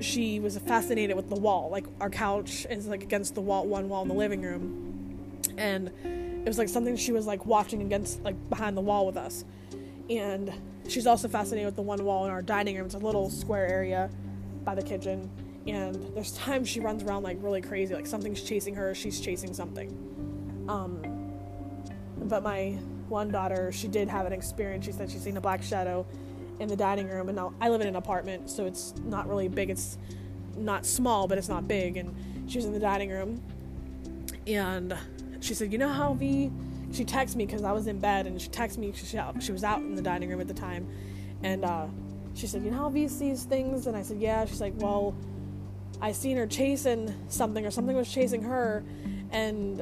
she 0.00 0.40
was 0.40 0.58
fascinated 0.58 1.16
with 1.16 1.28
the 1.28 1.36
wall. 1.38 1.70
Like 1.70 1.86
our 2.00 2.10
couch 2.10 2.66
is 2.68 2.86
like 2.86 3.02
against 3.02 3.34
the 3.34 3.40
wall, 3.40 3.66
one 3.66 3.88
wall 3.88 4.02
in 4.02 4.08
the 4.08 4.14
living 4.14 4.42
room, 4.42 5.18
and 5.56 5.90
it 6.04 6.46
was 6.46 6.58
like 6.58 6.68
something 6.68 6.96
she 6.96 7.12
was 7.12 7.26
like 7.26 7.46
watching 7.46 7.82
against, 7.82 8.22
like 8.22 8.36
behind 8.50 8.76
the 8.76 8.82
wall 8.82 9.06
with 9.06 9.16
us. 9.16 9.44
And 10.08 10.52
she's 10.88 11.06
also 11.06 11.28
fascinated 11.28 11.66
with 11.66 11.76
the 11.76 11.82
one 11.82 12.04
wall 12.04 12.24
in 12.24 12.30
our 12.30 12.42
dining 12.42 12.76
room. 12.76 12.86
It's 12.86 12.94
a 12.94 12.98
little 12.98 13.30
square 13.30 13.66
area 13.66 14.10
by 14.64 14.74
the 14.74 14.82
kitchen, 14.82 15.30
and 15.66 15.94
there's 16.14 16.32
times 16.32 16.68
she 16.68 16.80
runs 16.80 17.02
around 17.02 17.22
like 17.22 17.38
really 17.40 17.62
crazy, 17.62 17.94
like 17.94 18.06
something's 18.06 18.42
chasing 18.42 18.74
her, 18.74 18.94
she's 18.94 19.20
chasing 19.20 19.54
something. 19.54 19.88
Um, 20.68 21.02
but 22.22 22.42
my 22.42 22.78
one 23.08 23.30
daughter, 23.30 23.72
she 23.72 23.88
did 23.88 24.08
have 24.08 24.26
an 24.26 24.32
experience. 24.32 24.84
She 24.84 24.92
said 24.92 25.10
she's 25.10 25.22
seen 25.22 25.36
a 25.36 25.40
black 25.40 25.62
shadow 25.62 26.06
in 26.60 26.68
the 26.68 26.76
dining 26.76 27.08
room, 27.08 27.28
and 27.28 27.36
now 27.36 27.52
I 27.60 27.68
live 27.68 27.80
in 27.80 27.88
an 27.88 27.96
apartment, 27.96 28.50
so 28.50 28.66
it's 28.66 28.94
not 29.04 29.28
really 29.28 29.48
big. 29.48 29.70
It's 29.70 29.98
not 30.56 30.84
small, 30.86 31.26
but 31.26 31.38
it's 31.38 31.48
not 31.48 31.66
big. 31.66 31.96
And 31.96 32.14
she 32.50 32.58
was 32.58 32.66
in 32.66 32.72
the 32.72 32.80
dining 32.80 33.10
room, 33.10 33.42
and 34.46 34.96
she 35.40 35.54
said, 35.54 35.72
"You 35.72 35.78
know 35.78 35.88
how 35.88 36.14
V?" 36.14 36.50
She 36.92 37.04
texted 37.04 37.36
me 37.36 37.46
because 37.46 37.62
I 37.62 37.72
was 37.72 37.86
in 37.86 37.98
bed, 37.98 38.26
and 38.26 38.40
she 38.40 38.48
texted 38.48 38.78
me. 38.78 38.92
She, 38.94 39.18
she 39.40 39.52
was 39.52 39.64
out 39.64 39.78
in 39.78 39.94
the 39.94 40.02
dining 40.02 40.28
room 40.28 40.40
at 40.40 40.48
the 40.48 40.54
time, 40.54 40.88
and 41.42 41.64
uh, 41.64 41.86
she 42.34 42.46
said, 42.46 42.62
"You 42.62 42.70
know 42.70 42.78
how 42.78 42.90
V 42.90 43.08
sees 43.08 43.44
things?" 43.44 43.86
And 43.86 43.96
I 43.96 44.02
said, 44.02 44.20
"Yeah." 44.20 44.44
She's 44.44 44.60
like, 44.60 44.74
"Well, 44.76 45.14
I 46.00 46.12
seen 46.12 46.36
her 46.36 46.46
chasing 46.46 47.14
something, 47.28 47.64
or 47.64 47.70
something 47.70 47.96
was 47.96 48.12
chasing 48.12 48.42
her, 48.42 48.84
and 49.30 49.80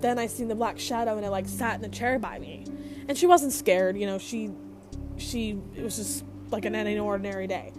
then 0.00 0.18
I 0.18 0.26
seen 0.26 0.48
the 0.48 0.54
black 0.54 0.78
shadow, 0.78 1.16
and 1.16 1.24
it 1.24 1.30
like 1.30 1.48
sat 1.48 1.76
in 1.76 1.82
the 1.82 1.88
chair 1.88 2.18
by 2.18 2.38
me." 2.38 2.64
And 3.08 3.16
she 3.16 3.26
wasn't 3.26 3.52
scared, 3.52 3.96
you 3.96 4.06
know. 4.06 4.18
She 4.18 4.50
she 5.18 5.58
it 5.74 5.82
was 5.82 5.96
just 5.96 6.24
like 6.50 6.64
an 6.64 6.98
ordinary 6.98 7.46
day 7.46 7.72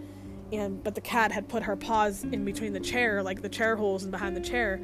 and 0.52 0.82
but 0.82 0.94
the 0.94 1.00
cat 1.00 1.32
had 1.32 1.48
put 1.48 1.62
her 1.62 1.76
paws 1.76 2.24
in 2.24 2.44
between 2.44 2.72
the 2.72 2.80
chair 2.80 3.22
like 3.22 3.42
the 3.42 3.48
chair 3.48 3.76
holes 3.76 4.02
and 4.02 4.12
behind 4.12 4.36
the 4.36 4.40
chair 4.40 4.80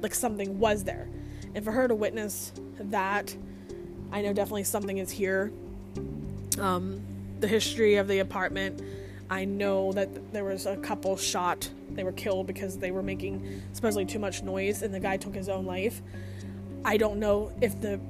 like 0.00 0.14
something 0.14 0.58
was 0.58 0.84
there 0.84 1.08
and 1.54 1.64
for 1.64 1.72
her 1.72 1.88
to 1.88 1.94
witness 1.94 2.52
that 2.78 3.34
i 4.12 4.20
know 4.20 4.32
definitely 4.32 4.64
something 4.64 4.98
is 4.98 5.10
here 5.10 5.52
um, 6.58 7.00
the 7.40 7.48
history 7.48 7.96
of 7.96 8.08
the 8.08 8.18
apartment 8.18 8.82
i 9.30 9.44
know 9.44 9.92
that 9.92 10.32
there 10.32 10.44
was 10.44 10.66
a 10.66 10.76
couple 10.78 11.16
shot 11.16 11.68
they 11.90 12.04
were 12.04 12.12
killed 12.12 12.46
because 12.46 12.78
they 12.78 12.90
were 12.90 13.02
making 13.02 13.62
supposedly 13.72 14.04
too 14.04 14.18
much 14.18 14.42
noise 14.42 14.82
and 14.82 14.92
the 14.92 15.00
guy 15.00 15.16
took 15.16 15.34
his 15.34 15.48
own 15.48 15.64
life 15.64 16.02
i 16.84 16.96
don't 16.96 17.18
know 17.18 17.52
if 17.60 17.80
the 17.80 18.00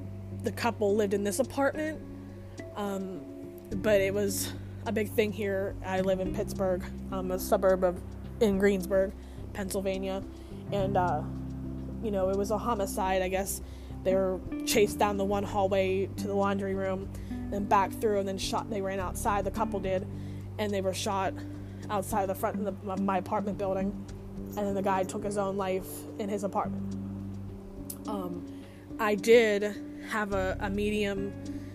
the 0.43 0.51
couple 0.51 0.95
lived 0.95 1.13
in 1.13 1.23
this 1.23 1.39
apartment 1.39 1.99
um, 2.75 3.21
but 3.71 4.01
it 4.01 4.13
was 4.13 4.51
a 4.85 4.91
big 4.91 5.11
thing 5.11 5.31
here. 5.31 5.75
I 5.85 6.01
live 6.01 6.19
in 6.19 6.33
Pittsburgh, 6.33 6.83
um, 7.11 7.31
a 7.31 7.39
suburb 7.39 7.83
of 7.83 8.01
in 8.41 8.59
Greensburg, 8.59 9.13
Pennsylvania, 9.53 10.23
and 10.71 10.97
uh, 10.97 11.23
you 12.03 12.11
know 12.11 12.29
it 12.29 12.37
was 12.37 12.51
a 12.51 12.57
homicide. 12.57 13.21
I 13.21 13.29
guess 13.29 13.61
they 14.03 14.13
were 14.13 14.39
chased 14.65 14.99
down 14.99 15.17
the 15.17 15.25
one 15.25 15.43
hallway 15.43 16.07
to 16.17 16.27
the 16.27 16.33
laundry 16.33 16.75
room, 16.75 17.09
and 17.51 17.67
back 17.67 17.91
through, 17.93 18.19
and 18.19 18.27
then 18.27 18.37
shot. 18.37 18.69
They 18.69 18.81
ran 18.81 18.99
outside. 18.99 19.45
The 19.45 19.51
couple 19.51 19.79
did, 19.79 20.05
and 20.59 20.71
they 20.71 20.81
were 20.81 20.93
shot 20.93 21.33
outside 21.89 22.21
of 22.23 22.27
the 22.27 22.35
front 22.35 22.67
of, 22.67 22.85
the, 22.85 22.97
my 22.97 23.17
apartment 23.17 23.57
building, 23.57 23.91
and 24.57 24.67
then 24.67 24.75
the 24.75 24.81
guy 24.81 25.03
took 25.03 25.23
his 25.23 25.37
own 25.37 25.57
life 25.57 25.87
in 26.19 26.29
his 26.29 26.43
apartment. 26.43 26.95
Um, 28.07 28.45
I 28.99 29.15
did 29.15 29.75
have 30.09 30.33
a, 30.33 30.57
a 30.61 30.69
medium. 30.69 31.33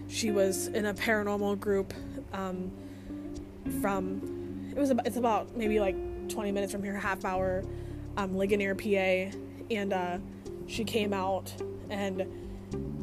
She 0.09 0.31
was 0.31 0.69
in 0.69 0.87
a 0.87 0.95
paranormal 0.95 1.61
group 1.61 1.93
um, 2.33 2.71
from 3.81 4.73
it 4.75 4.79
was 4.79 4.91
about, 4.91 5.07
it's 5.07 5.17
about 5.17 5.57
maybe 5.57 5.81
like 5.81 5.97
20 6.29 6.53
minutes 6.53 6.73
from 6.73 6.83
here 6.83 6.95
half 6.95 7.25
hour 7.25 7.65
um, 8.17 8.37
ligonier 8.37 8.75
pa 8.75 9.37
and 9.71 9.93
uh, 9.93 10.19
she 10.67 10.85
came 10.85 11.13
out 11.13 11.53
and 11.91 12.27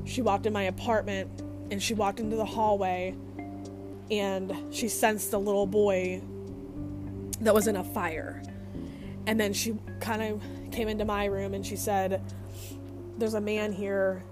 she 0.06 0.22
walked 0.22 0.46
in 0.46 0.54
my 0.54 0.64
apartment 0.64 1.30
and 1.70 1.84
she 1.84 1.94
walked 1.94 2.20
into 2.20 2.36
the 2.36 2.46
hallway 2.46 3.16
and 4.10 4.56
she 4.72 4.88
sensed 4.88 5.34
a 5.34 5.38
little 5.38 5.68
boy 5.68 6.22
that 7.42 7.54
was 7.54 7.68
in 7.68 7.76
a 7.76 7.84
fire. 7.84 8.42
And 9.26 9.40
then 9.40 9.52
she 9.52 9.76
kind 10.00 10.24
of 10.24 10.42
came 10.72 10.88
into 10.88 11.04
my 11.04 11.26
room 11.26 11.54
and 11.54 11.66
she 11.66 11.76
said 11.76 12.22
there's 13.18 13.34
a 13.34 13.42
man 13.42 13.72
here 13.72 14.24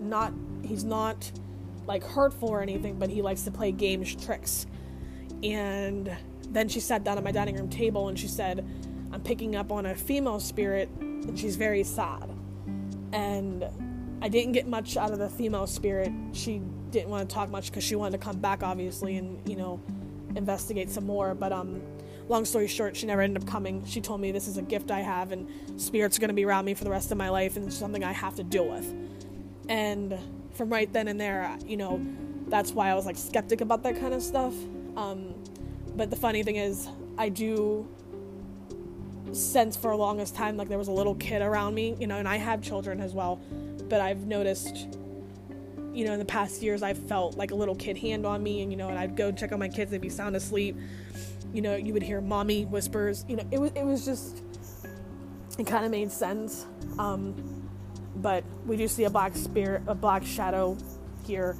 not 0.00 0.32
he's 0.62 0.84
not 0.84 1.30
like 1.86 2.02
hurtful 2.02 2.48
or 2.48 2.62
anything, 2.62 2.98
but 2.98 3.10
he 3.10 3.22
likes 3.22 3.42
to 3.42 3.50
play 3.50 3.72
games 3.72 4.14
tricks. 4.14 4.66
And 5.42 6.14
then 6.48 6.68
she 6.68 6.80
sat 6.80 7.04
down 7.04 7.18
at 7.18 7.24
my 7.24 7.32
dining 7.32 7.56
room 7.56 7.68
table 7.68 8.08
and 8.08 8.18
she 8.18 8.28
said, 8.28 8.66
I'm 9.12 9.20
picking 9.20 9.54
up 9.56 9.70
on 9.70 9.86
a 9.86 9.94
female 9.94 10.40
spirit 10.40 10.88
and 11.00 11.38
she's 11.38 11.56
very 11.56 11.82
sad. 11.82 12.30
And 13.12 13.64
I 14.22 14.28
didn't 14.28 14.52
get 14.52 14.66
much 14.66 14.96
out 14.96 15.12
of 15.12 15.18
the 15.18 15.28
female 15.28 15.66
spirit. 15.66 16.10
She 16.32 16.62
didn't 16.90 17.10
want 17.10 17.28
to 17.28 17.34
talk 17.34 17.50
much 17.50 17.66
because 17.66 17.84
she 17.84 17.96
wanted 17.96 18.12
to 18.12 18.24
come 18.24 18.38
back, 18.38 18.62
obviously, 18.62 19.18
and, 19.18 19.46
you 19.48 19.56
know, 19.56 19.80
investigate 20.34 20.90
some 20.90 21.04
more. 21.04 21.34
But, 21.34 21.52
um, 21.52 21.82
long 22.28 22.44
story 22.44 22.66
short, 22.66 22.96
she 22.96 23.06
never 23.06 23.20
ended 23.20 23.42
up 23.42 23.48
coming. 23.48 23.84
She 23.86 24.00
told 24.00 24.20
me 24.20 24.32
this 24.32 24.48
is 24.48 24.56
a 24.56 24.62
gift 24.62 24.90
I 24.90 25.00
have 25.00 25.32
and 25.32 25.48
spirits 25.80 26.16
are 26.16 26.20
going 26.20 26.28
to 26.28 26.34
be 26.34 26.44
around 26.44 26.64
me 26.64 26.74
for 26.74 26.84
the 26.84 26.90
rest 26.90 27.10
of 27.12 27.18
my 27.18 27.28
life 27.28 27.56
and 27.56 27.66
it's 27.66 27.76
something 27.76 28.02
I 28.02 28.12
have 28.12 28.36
to 28.36 28.44
deal 28.44 28.68
with. 28.68 28.92
And 29.68 30.18
from 30.52 30.70
right 30.70 30.92
then 30.92 31.08
and 31.08 31.20
there, 31.20 31.56
you 31.66 31.76
know, 31.76 32.04
that's 32.48 32.72
why 32.72 32.90
I 32.90 32.94
was 32.94 33.06
like 33.06 33.16
skeptic 33.16 33.60
about 33.60 33.82
that 33.82 33.98
kind 33.98 34.14
of 34.14 34.22
stuff. 34.22 34.54
Um, 34.96 35.34
but 35.96 36.10
the 36.10 36.16
funny 36.16 36.42
thing 36.42 36.56
is, 36.56 36.88
I 37.18 37.28
do 37.28 37.88
sense 39.32 39.76
for 39.76 39.90
a 39.90 39.96
longest 39.96 40.34
time 40.34 40.56
like 40.56 40.68
there 40.68 40.78
was 40.78 40.88
a 40.88 40.92
little 40.92 41.14
kid 41.16 41.42
around 41.42 41.74
me, 41.74 41.96
you 41.98 42.06
know, 42.06 42.18
and 42.18 42.28
I 42.28 42.36
have 42.36 42.62
children 42.62 43.00
as 43.00 43.12
well, 43.12 43.40
but 43.88 44.00
I've 44.00 44.26
noticed, 44.26 44.98
you 45.94 46.04
know, 46.04 46.12
in 46.12 46.18
the 46.18 46.24
past 46.24 46.62
years 46.62 46.82
I've 46.82 46.98
felt 46.98 47.36
like 47.36 47.52
a 47.52 47.54
little 47.54 47.74
kid 47.76 47.96
hand 47.96 48.26
on 48.26 48.42
me, 48.42 48.62
and 48.62 48.70
you 48.72 48.76
know, 48.76 48.88
and 48.88 48.98
I'd 48.98 49.16
go 49.16 49.32
check 49.32 49.52
on 49.52 49.58
my 49.58 49.68
kids, 49.68 49.90
they'd 49.90 50.00
be 50.00 50.08
sound 50.08 50.36
asleep. 50.36 50.76
You 51.52 51.62
know, 51.62 51.76
you 51.76 51.92
would 51.92 52.02
hear 52.02 52.20
mommy 52.20 52.64
whispers. 52.64 53.24
You 53.28 53.36
know, 53.36 53.44
it 53.50 53.60
was 53.60 53.70
it 53.74 53.84
was 53.84 54.04
just 54.04 54.42
it 55.58 55.66
kind 55.66 55.84
of 55.84 55.90
made 55.90 56.10
sense. 56.10 56.66
Um, 56.98 57.34
but 58.16 58.44
we 58.66 58.76
do 58.76 58.88
see 58.88 59.04
a 59.04 59.10
black 59.10 59.36
spirit, 59.36 59.82
a 59.86 59.94
black 59.94 60.24
shadow 60.24 60.76
here. 61.26 61.56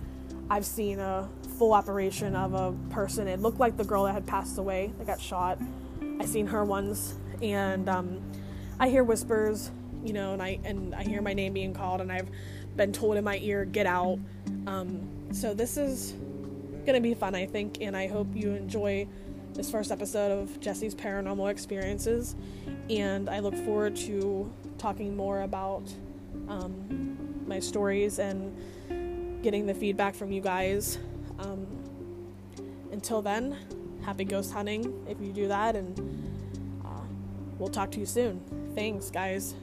I've 0.50 0.66
seen 0.66 0.98
a 0.98 1.28
full 1.58 1.72
operation 1.72 2.34
of 2.36 2.54
a 2.54 2.72
person. 2.90 3.28
It 3.28 3.40
looked 3.40 3.60
like 3.60 3.76
the 3.76 3.84
girl 3.84 4.04
that 4.04 4.12
had 4.12 4.26
passed 4.26 4.58
away 4.58 4.92
that 4.98 5.06
got 5.06 5.20
shot. 5.20 5.58
I 6.20 6.26
seen 6.26 6.46
her 6.48 6.64
once, 6.64 7.14
and 7.40 7.88
um, 7.88 8.20
I 8.78 8.88
hear 8.88 9.04
whispers. 9.04 9.70
you 10.04 10.12
know, 10.12 10.34
and 10.34 10.42
I 10.42 10.60
and 10.64 10.94
I 10.94 11.02
hear 11.02 11.22
my 11.22 11.32
name 11.32 11.54
being 11.54 11.72
called, 11.72 12.00
and 12.00 12.12
I've 12.12 12.28
been 12.76 12.92
told 12.92 13.16
in 13.16 13.24
my 13.24 13.38
ear, 13.38 13.64
"Get 13.64 13.86
out." 13.86 14.18
Um, 14.66 15.08
so 15.32 15.54
this 15.54 15.76
is 15.76 16.14
gonna 16.86 17.00
be 17.00 17.14
fun, 17.14 17.34
I 17.34 17.46
think, 17.46 17.78
and 17.80 17.96
I 17.96 18.06
hope 18.06 18.28
you 18.34 18.52
enjoy 18.52 19.06
this 19.54 19.70
first 19.70 19.92
episode 19.92 20.32
of 20.32 20.60
Jesse's 20.60 20.94
paranormal 20.94 21.50
experiences. 21.50 22.34
And 22.90 23.28
I 23.28 23.38
look 23.38 23.54
forward 23.54 23.96
to 23.96 24.52
talking 24.78 25.16
more 25.16 25.42
about 25.42 25.82
um, 26.48 27.42
my 27.46 27.60
stories 27.60 28.18
and 28.18 28.54
getting 29.42 29.66
the 29.66 29.74
feedback 29.74 30.14
from 30.14 30.32
you 30.32 30.40
guys. 30.40 30.98
Um, 31.38 31.66
until 32.92 33.22
then, 33.22 33.56
happy 34.02 34.24
ghost 34.24 34.52
hunting 34.52 35.04
if 35.08 35.20
you 35.20 35.32
do 35.32 35.48
that, 35.48 35.76
and 35.76 35.98
uh, 36.84 36.88
we'll 37.58 37.68
talk 37.68 37.90
to 37.92 38.00
you 38.00 38.06
soon. 38.06 38.40
Thanks, 38.74 39.10
guys. 39.10 39.54